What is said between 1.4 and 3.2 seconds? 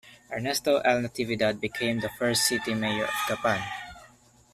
became the first city mayor of